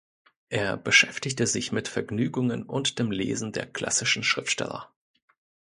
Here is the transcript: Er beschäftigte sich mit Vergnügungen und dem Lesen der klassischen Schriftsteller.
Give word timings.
Er 0.49 0.77
beschäftigte 0.77 1.45
sich 1.45 1.71
mit 1.71 1.87
Vergnügungen 1.87 2.63
und 2.63 2.97
dem 2.97 3.11
Lesen 3.11 3.51
der 3.51 3.67
klassischen 3.67 4.23
Schriftsteller. 4.23 4.91